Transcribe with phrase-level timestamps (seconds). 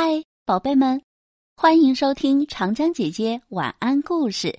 [0.00, 1.02] 嗨，宝贝们，
[1.56, 4.56] 欢迎收听长江姐姐晚安故事。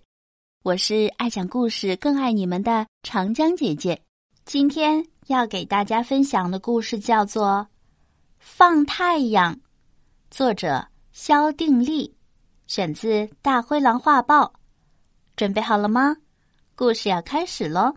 [0.63, 4.01] 我是爱讲故事、更爱你们的长江姐姐。
[4.43, 7.65] 今天要给大家分享的故事叫做
[8.38, 9.55] 《放太阳》，
[10.29, 12.13] 作者肖定力，
[12.67, 13.07] 选自
[13.41, 14.43] 《大灰狼画报》。
[15.37, 16.17] 准备好了吗？
[16.75, 17.95] 故事要开始喽！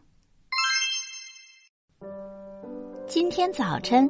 [3.09, 4.09] 今天早晨。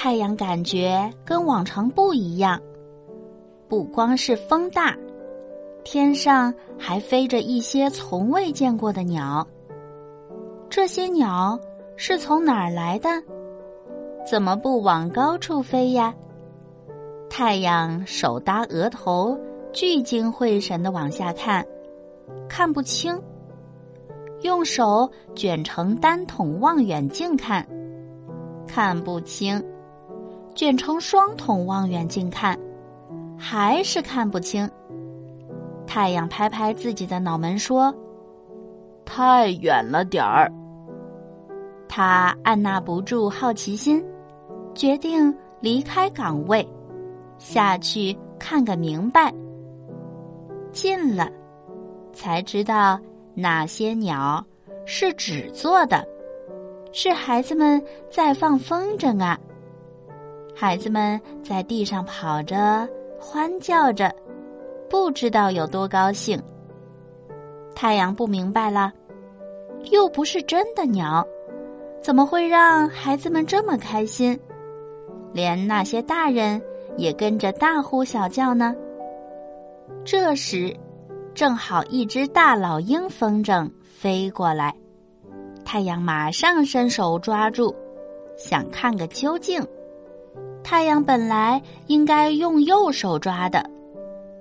[0.00, 2.62] 太阳感觉跟往常不一样，
[3.66, 4.96] 不光是风大，
[5.82, 9.44] 天上还飞着一些从未见过的鸟。
[10.70, 11.58] 这些鸟
[11.96, 13.08] 是从哪儿来的？
[14.24, 16.14] 怎么不往高处飞呀？
[17.28, 19.36] 太阳手搭额头，
[19.72, 21.66] 聚精会神的往下看，
[22.48, 23.20] 看不清。
[24.42, 27.66] 用手卷成单筒望远镜看，
[28.64, 29.60] 看不清。
[30.58, 32.58] 卷成双筒望远镜看，
[33.38, 34.68] 还是看不清。
[35.86, 37.94] 太阳拍拍自己的脑门说
[39.06, 40.52] ：“太远了点儿。”
[41.88, 44.04] 他按捺不住好奇心，
[44.74, 46.68] 决定离开岗位，
[47.38, 49.32] 下去看个明白。
[50.72, 51.30] 近了，
[52.12, 52.98] 才知道
[53.32, 54.44] 那些鸟
[54.84, 56.04] 是纸做的，
[56.90, 59.38] 是孩子们在放风筝啊。
[60.60, 62.84] 孩子们在地上跑着，
[63.16, 64.12] 欢叫着，
[64.90, 66.36] 不知道有多高兴。
[67.76, 68.92] 太阳不明白了，
[69.92, 71.24] 又不是真的鸟，
[72.02, 74.36] 怎么会让孩子们这么开心？
[75.32, 76.60] 连那些大人
[76.96, 78.74] 也跟着大呼小叫呢。
[80.04, 80.76] 这时，
[81.34, 84.74] 正好一只大老鹰风筝飞过来，
[85.64, 87.72] 太阳马上伸手抓住，
[88.36, 89.64] 想看个究竟。
[90.70, 93.64] 太阳本来应该用右手抓的，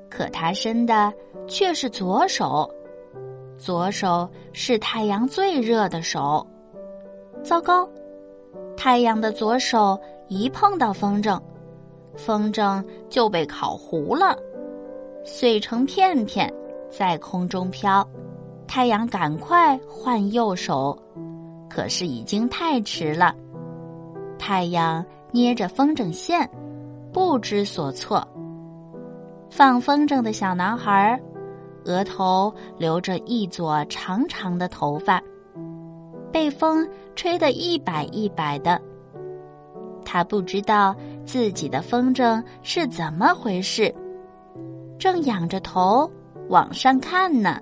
[0.09, 1.13] 可他伸的
[1.47, 2.69] 却是左手。
[3.57, 6.45] 左手是太阳最热的手。
[7.41, 7.87] 糟糕！
[8.75, 11.39] 太阳的左手一碰到风筝，
[12.17, 14.37] 风筝就被烤糊了，
[15.23, 16.53] 碎成片片，
[16.89, 18.05] 在空中飘。
[18.67, 21.01] 太阳赶快换右手，
[21.69, 23.33] 可是已经太迟了。
[24.37, 25.01] 太阳。
[25.37, 26.49] 捏着风筝线，
[27.13, 28.27] 不知所措。
[29.51, 31.21] 放风筝的小男孩，
[31.85, 35.21] 额头留着一撮长长的头发，
[36.31, 38.81] 被风吹得一摆一摆的。
[40.03, 43.93] 他不知道自己的风筝是怎么回事，
[44.97, 46.11] 正仰着头
[46.49, 47.59] 往上看呢。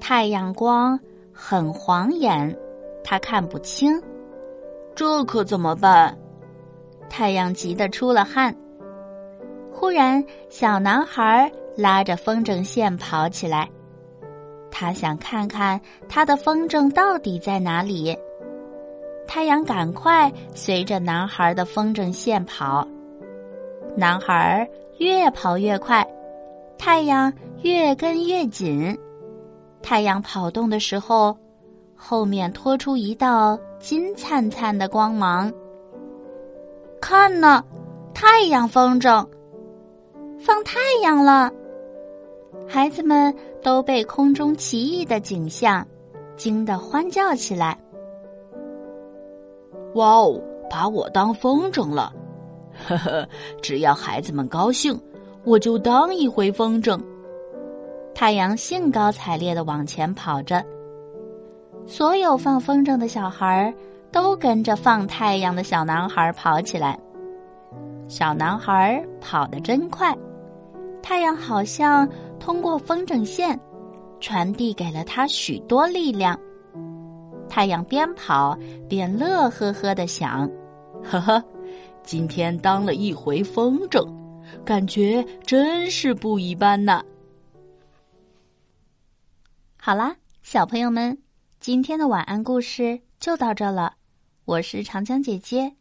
[0.00, 0.98] 太阳光
[1.34, 2.58] 很晃眼，
[3.04, 4.00] 他看不清。
[4.94, 6.16] 这可怎么办？
[7.16, 8.52] 太阳急得出了汗。
[9.72, 13.70] 忽然，小男孩拉着风筝线跑起来，
[14.68, 18.18] 他想看看他的风筝到底在哪里。
[19.28, 22.84] 太阳赶快随着男孩的风筝线跑，
[23.96, 26.04] 男孩越跑越快，
[26.76, 27.32] 太阳
[27.62, 28.98] 越跟越紧。
[29.80, 31.36] 太阳跑动的时候，
[31.94, 35.52] 后面拖出一道金灿灿的光芒。
[37.06, 37.62] 看呢，
[38.14, 39.22] 太阳风筝
[40.38, 41.52] 放太阳了。
[42.66, 43.32] 孩子们
[43.62, 45.86] 都被空中奇异的景象
[46.34, 47.78] 惊得欢叫起来。
[49.96, 52.10] 哇哦，把我当风筝了！
[52.88, 53.28] 呵呵，
[53.60, 54.98] 只要孩子们高兴，
[55.44, 56.98] 我就当一回风筝。
[58.14, 60.64] 太阳兴高采烈的往前跑着，
[61.84, 63.74] 所有放风筝的小孩儿。
[64.14, 66.96] 都跟着放太阳的小男孩跑起来。
[68.06, 70.16] 小男孩跑得真快，
[71.02, 72.08] 太阳好像
[72.38, 73.58] 通过风筝线，
[74.20, 76.38] 传递给了他许多力量。
[77.48, 78.56] 太阳边跑
[78.88, 80.48] 边乐呵呵的想
[81.02, 81.44] ：“呵呵，
[82.04, 84.00] 今天当了一回风筝，
[84.64, 87.02] 感觉真是不一般呢。”
[89.76, 91.18] 好啦，小朋友们，
[91.58, 93.92] 今天的晚安故事就到这了。
[94.46, 95.74] 我是长江姐姐，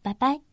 [0.00, 0.47] 拜拜。